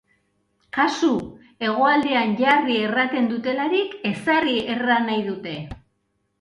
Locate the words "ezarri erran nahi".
4.15-5.25